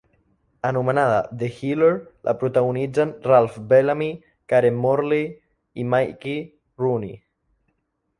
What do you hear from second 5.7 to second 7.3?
i Mickey Rooney.